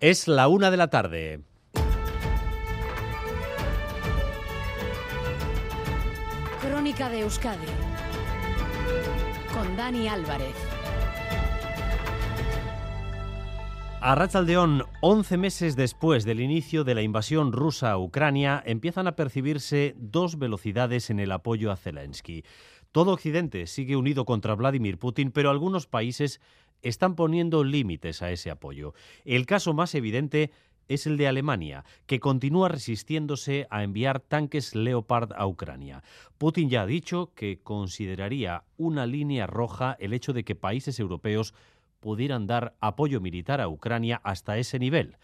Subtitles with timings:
[0.00, 1.42] Es la una de la tarde.
[6.62, 7.66] Crónica de Euskadi
[9.52, 10.54] con Dani Álvarez.
[14.00, 19.16] A Rachaldeón, 11 meses después del inicio de la invasión rusa a Ucrania, empiezan a
[19.16, 22.42] percibirse dos velocidades en el apoyo a Zelensky.
[22.90, 26.40] Todo Occidente sigue unido contra Vladimir Putin, pero algunos países
[26.82, 28.94] están poniendo límites a ese apoyo.
[29.24, 30.50] El caso más evidente
[30.88, 36.02] es el de Alemania, que continúa resistiéndose a enviar tanques Leopard a Ucrania.
[36.36, 41.54] Putin ya ha dicho que consideraría una línea roja el hecho de que países europeos
[42.00, 45.16] pudieran dar apoyo militar a Ucrania hasta ese nivel.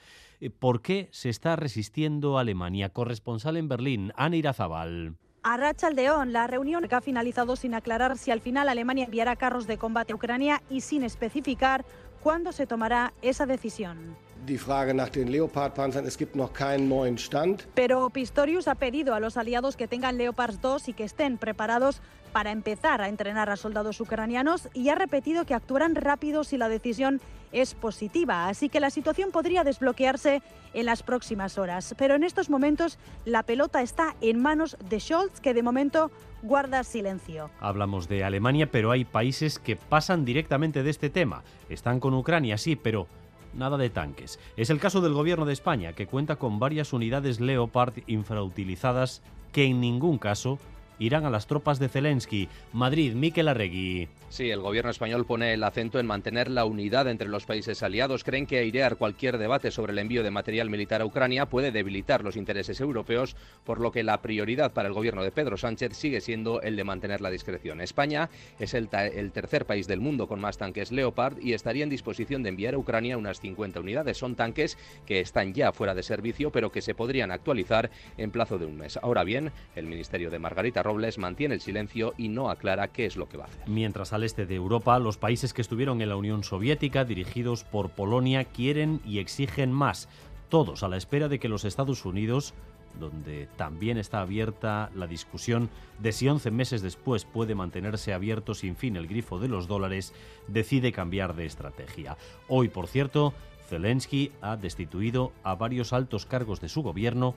[0.59, 2.91] ¿Por qué se está resistiendo Alemania?
[2.91, 5.17] Corresponsal en Berlín, Ana Irazabal.
[5.49, 9.69] A Rachaldeón, la reunión que ha finalizado sin aclarar si al final Alemania enviará carros
[9.69, 11.85] de combate a Ucrania y sin especificar
[12.21, 14.17] cuándo se tomará esa decisión.
[14.47, 17.67] Die Frage nach den Leopard-Panzern, es gibt noch keinen neuen Stand.
[17.75, 22.01] Pero Pistorius ha pedido a los aliados que tengan Leopards 2 y que estén preparados
[22.33, 26.69] para empezar a entrenar a soldados ucranianos y ha repetido que actuarán rápido si la
[26.69, 27.21] decisión
[27.51, 28.49] es positiva.
[28.49, 30.43] Así que la situación podría desbloquearse
[30.75, 31.95] en las próximas horas.
[31.97, 36.11] Pero en estos momentos la pelota está en manos de Scholz, que de momento
[36.43, 37.51] guarda silencio.
[37.59, 41.43] Hablamos de Alemania, pero hay países que pasan directamente de este tema.
[41.69, 43.09] Están con Ucrania, sí, pero
[43.57, 44.39] nada de tanques.
[44.57, 49.65] Es el caso del gobierno de España, que cuenta con varias unidades Leopard infrautilizadas que
[49.65, 50.59] en ningún caso
[50.99, 52.49] irán a las tropas de Zelensky.
[52.73, 54.09] Madrid, Miquel Arregui.
[54.29, 58.25] Sí, el gobierno español pone el acento en mantener la unidad entre los países aliados.
[58.25, 62.25] Creen que airear cualquier debate sobre el envío de material militar a Ucrania puede debilitar
[62.25, 66.21] los intereses europeos, por lo que la prioridad para el gobierno de Pedro Sánchez sigue
[66.21, 67.81] siendo el de mantener la discreción.
[67.81, 68.29] España
[68.59, 72.43] es el, el tercer país del mundo con más tanques Leopard y estaría en disposición
[72.43, 74.19] de enviar a Ucrania unas 50 unidades.
[74.19, 78.59] Son tanques que están ya fuera de servicio, pero que se podrían actualizar en plazo
[78.59, 78.99] de un mes.
[78.99, 83.17] Ahora bien, el ministerio de Margarita Robles mantiene el silencio y no aclara qué es
[83.17, 83.69] lo que va a hacer.
[83.69, 87.91] Mientras al este de Europa, los países que estuvieron en la Unión Soviética, dirigidos por
[87.91, 90.09] Polonia, quieren y exigen más,
[90.49, 92.55] todos a la espera de que los Estados Unidos
[92.99, 95.69] donde también está abierta la discusión
[95.99, 100.15] de si 11 meses después puede mantenerse abierto sin fin el grifo de los dólares,
[100.49, 102.17] decide cambiar de estrategia.
[102.49, 103.35] Hoy, por cierto,
[103.69, 107.35] Zelensky ha destituido a varios altos cargos de su gobierno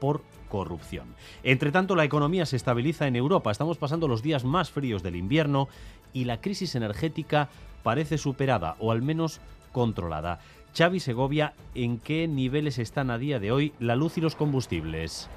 [0.00, 1.14] por corrupción.
[1.42, 3.50] Entre tanto, la economía se estabiliza en Europa.
[3.50, 5.68] Estamos pasando los días más fríos del invierno
[6.12, 7.48] y la crisis energética
[7.82, 9.40] parece superada o al menos
[9.72, 10.40] controlada.
[10.76, 15.28] Xavi Segovia, ¿en qué niveles están a día de hoy la luz y los combustibles?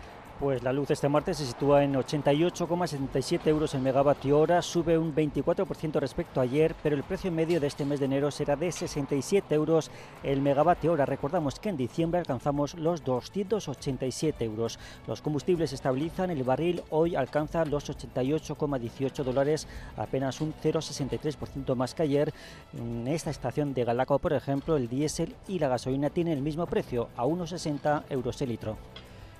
[0.41, 5.13] Pues la luz este martes se sitúa en 88,77 euros el megavatio hora, sube un
[5.13, 8.71] 24% respecto a ayer, pero el precio medio de este mes de enero será de
[8.71, 9.91] 67 euros
[10.23, 11.05] el megavatio hora.
[11.05, 14.79] Recordamos que en diciembre alcanzamos los 287 euros.
[15.05, 21.93] Los combustibles se estabilizan, el barril hoy alcanza los 88,18 dólares, apenas un 0,63% más
[21.93, 22.33] que ayer.
[22.75, 26.65] En esta estación de Galaco, por ejemplo, el diésel y la gasolina tienen el mismo
[26.65, 28.75] precio, a 1,60 euros el litro.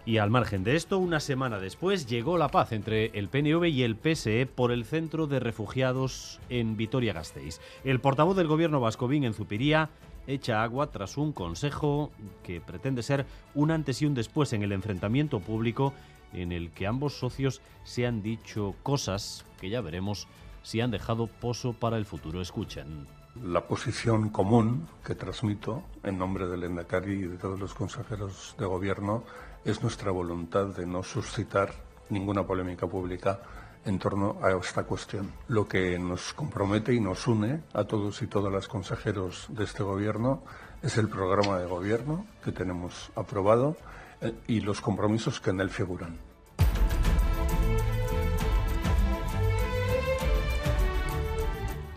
[0.03, 3.84] Y al margen de esto, una semana después llegó la paz entre el PNV y
[3.84, 7.62] el PSE por el centro de refugiados en Vitoria-Gasteiz.
[7.84, 9.89] El portavoz del gobierno vascovín en Zupiría
[10.25, 12.12] echa agua tras un consejo
[12.44, 15.94] que pretende ser un antes y un después en el enfrentamiento público
[16.33, 20.28] en el que ambos socios se han dicho cosas que ya veremos
[20.63, 22.41] si han dejado pozo para el futuro.
[22.41, 23.07] Escuchen.
[23.44, 28.66] La posición común que transmito en nombre del Endacari y de todos los consejeros de
[28.66, 29.23] gobierno
[29.63, 31.73] es nuestra voluntad de no suscitar
[32.09, 33.39] ninguna polémica pública
[33.85, 35.31] en torno a esta cuestión.
[35.47, 39.83] Lo que nos compromete y nos une a todos y todas las consejeros de este
[39.83, 40.44] gobierno
[40.81, 43.75] es el programa de gobierno que tenemos aprobado
[44.21, 46.31] eh, y los compromisos que en él figuran.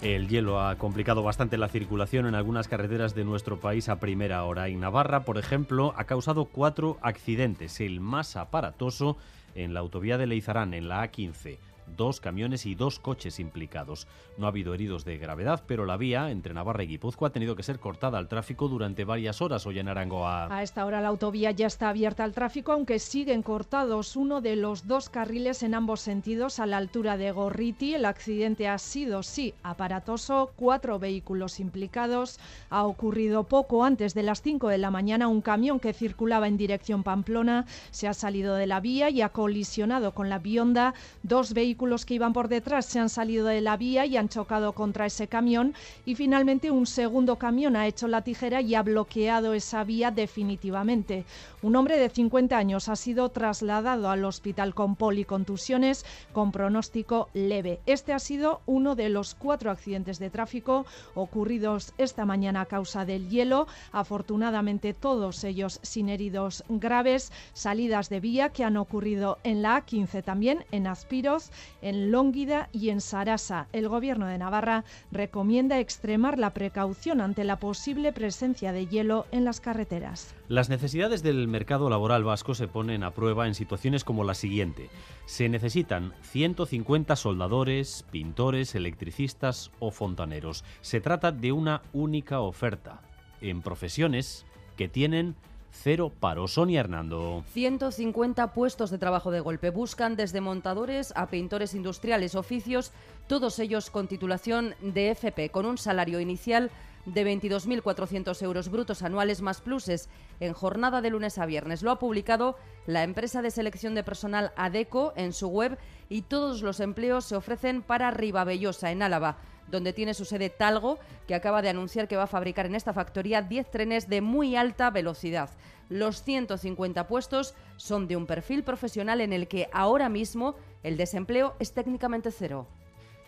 [0.04, 4.44] El hielo ha complicado bastante la circulación en algunas carreteras de nuestro país a primera
[4.44, 4.68] hora.
[4.68, 7.80] En Navarra, por ejemplo, ha causado cuatro accidentes.
[7.80, 9.16] El más aparatoso
[9.54, 11.56] en la autovía de Leizarán, en la A15
[11.96, 14.06] dos camiones y dos coches implicados.
[14.38, 17.56] No ha habido heridos de gravedad, pero la vía entre Navarra y Guipúzcoa ha tenido
[17.56, 20.54] que ser cortada al tráfico durante varias horas hoy en Arangoa.
[20.54, 24.56] A esta hora la autovía ya está abierta al tráfico, aunque siguen cortados uno de
[24.56, 27.94] los dos carriles en ambos sentidos a la altura de Gorriti.
[27.94, 32.38] El accidente ha sido, sí, aparatoso, cuatro vehículos implicados.
[32.70, 35.28] Ha ocurrido poco antes de las 5 de la mañana.
[35.28, 39.28] Un camión que circulaba en dirección Pamplona se ha salido de la vía y ha
[39.28, 43.60] colisionado con la Bionda dos vehículos vehículos que iban por detrás se han salido de
[43.60, 45.74] la vía y han chocado contra ese camión
[46.06, 51.24] y finalmente un segundo camión ha hecho la tijera y ha bloqueado esa vía definitivamente.
[51.62, 57.80] Un hombre de 50 años ha sido trasladado al hospital con policontusiones con pronóstico leve.
[57.86, 63.04] Este ha sido uno de los cuatro accidentes de tráfico ocurridos esta mañana a causa
[63.04, 63.66] del hielo.
[63.90, 67.32] Afortunadamente todos ellos sin heridos graves.
[67.52, 71.50] Salidas de vía que han ocurrido en la A15 también, en Aspiroz,
[71.82, 73.68] en Lónguida y en Sarasa.
[73.72, 79.44] El Gobierno de Navarra recomienda extremar la precaución ante la posible presencia de hielo en
[79.44, 80.34] las carreteras.
[80.48, 84.88] Las necesidades del mercado laboral vasco se ponen a prueba en situaciones como la siguiente.
[85.26, 90.64] Se necesitan 150 soldadores, pintores, electricistas o fontaneros.
[90.80, 93.00] Se trata de una única oferta
[93.40, 94.46] en profesiones
[94.76, 95.36] que tienen
[95.82, 96.48] cero paro.
[96.48, 97.44] Sonia Hernando.
[97.52, 99.70] 150 puestos de trabajo de golpe.
[99.70, 102.92] Buscan desde montadores a pintores industriales, oficios,
[103.26, 106.70] todos ellos con titulación de FP, con un salario inicial
[107.06, 110.08] de 22.400 euros brutos anuales más pluses
[110.40, 111.82] en jornada de lunes a viernes.
[111.82, 112.56] Lo ha publicado
[112.86, 115.78] la empresa de selección de personal ADECO en su web
[116.08, 119.38] y todos los empleos se ofrecen para Ribabellosa, en Álava,
[119.70, 122.92] donde tiene su sede Talgo, que acaba de anunciar que va a fabricar en esta
[122.92, 125.50] factoría 10 trenes de muy alta velocidad.
[125.88, 131.54] Los 150 puestos son de un perfil profesional en el que ahora mismo el desempleo
[131.58, 132.66] es técnicamente cero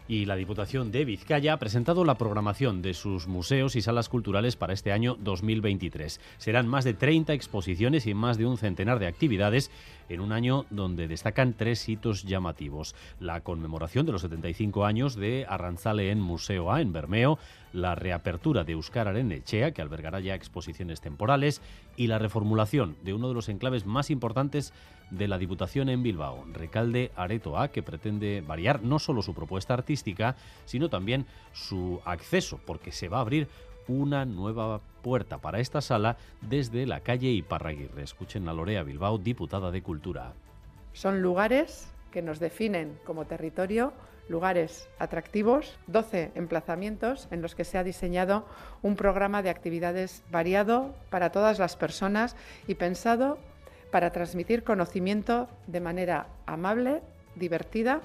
[0.09, 4.57] y la Diputación de Vizcaya ha presentado la programación de sus museos y salas culturales
[4.57, 6.21] para este año 2023.
[6.39, 9.71] Serán más de 30 exposiciones y más de un centenar de actividades
[10.09, 12.95] en un año donde destacan tres hitos llamativos.
[13.21, 17.39] La conmemoración de los 75 años de Arranzale en Museo A en Bermeo,
[17.77, 21.61] la reapertura de Euskar Arenechea, que albergará ya exposiciones temporales,
[21.97, 24.73] y la reformulación de uno de los enclaves más importantes
[25.11, 29.75] de la Diputación en Bilbao, Recalde Areto A, que pretende variar no solo su propuesta
[29.75, 33.47] artística, sino también su acceso, porque se va a abrir
[33.89, 38.03] una nueva puerta para esta sala desde la calle Iparraguirre.
[38.03, 40.33] Escuchen a Lorea Bilbao, diputada de Cultura.
[40.93, 43.93] Son lugares que nos definen como territorio,
[44.29, 48.45] lugares atractivos, 12 emplazamientos en los que se ha diseñado
[48.83, 52.37] un programa de actividades variado para todas las personas
[52.67, 53.39] y pensado
[53.91, 57.03] para transmitir conocimiento de manera amable,
[57.37, 58.01] divertida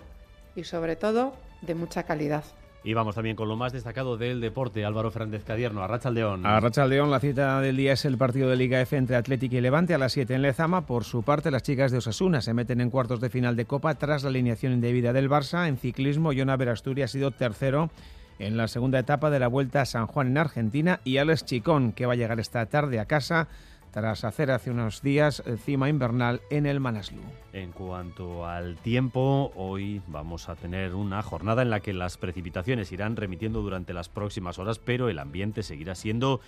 [0.55, 2.43] y sobre todo de mucha calidad.
[2.83, 6.45] Y vamos también con lo más destacado del deporte, Álvaro Fernández Cadierno, a León.
[6.45, 9.61] A León, la cita del día es el partido de Liga F entre Atlético y
[9.61, 10.87] Levante a las 7 en Lezama.
[10.87, 13.93] Por su parte, las chicas de Osasuna se meten en cuartos de final de Copa
[13.95, 15.67] tras la alineación indebida del Barça.
[15.67, 17.91] En ciclismo, Jona Verasturi ha sido tercero
[18.39, 21.91] en la segunda etapa de la Vuelta a San Juan en Argentina y Alex Chicón,
[21.91, 23.47] que va a llegar esta tarde a casa
[23.91, 27.21] tras hacer hace unos días cima invernal en el Manaslu.
[27.53, 32.91] En cuanto al tiempo, hoy vamos a tener una jornada en la que las precipitaciones
[32.91, 36.39] irán remitiendo durante las próximas horas, pero el ambiente seguirá siendo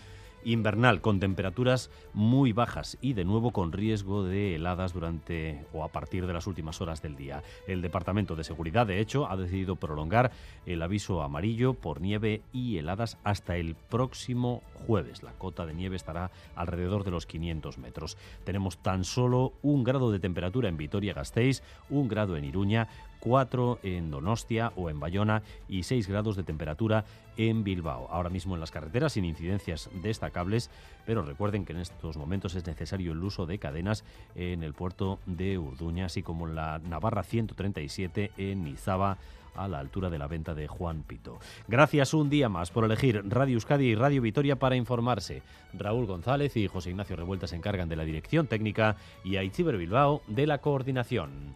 [0.46, 5.90] invernal con temperaturas muy bajas y de nuevo con riesgo de heladas durante o a
[5.90, 7.44] partir de las últimas horas del día.
[7.68, 10.32] El Departamento de Seguridad, de hecho, ha decidido prolongar
[10.66, 15.24] el aviso amarillo por nieve y heladas hasta el próximo jueves.
[15.24, 18.18] La cota de nieve estará alrededor de los 500 metros.
[18.44, 22.88] Tenemos tan solo un grado de temperatura en Vitoria-Gasteiz, un grado en Iruña,
[23.24, 27.06] 4 en Donostia o en Bayona y 6 grados de temperatura
[27.38, 28.10] en Bilbao.
[28.12, 30.70] Ahora mismo en las carreteras sin incidencias destacables,
[31.06, 34.04] pero recuerden que en estos momentos es necesario el uso de cadenas
[34.36, 39.18] en el puerto de Urduña, así como en la Navarra 137 en Izaba
[39.56, 41.40] a la altura de la venta de Juan Pito.
[41.70, 45.44] Gracias un día más por elegir Radio Euskadi y Radio Vitoria para informarse.
[45.74, 50.24] Raúl González y José Ignacio Revuelta se encargan de la dirección técnica y Aitziber Bilbao
[50.28, 51.56] de la coordinación.